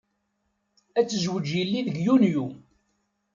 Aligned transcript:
Ad 0.99 1.05
tezweǧ 1.07 1.45
yelli 1.57 1.81
deg 1.87 1.97
Yunyu. 2.05 2.45